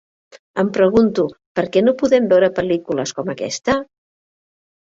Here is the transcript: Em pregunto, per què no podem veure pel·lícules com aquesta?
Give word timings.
Em 0.63 0.71
pregunto, 0.77 1.25
per 1.59 1.65
què 1.75 1.83
no 1.85 1.95
podem 2.01 2.31
veure 2.33 2.51
pel·lícules 2.61 3.15
com 3.19 3.33
aquesta? 3.35 3.77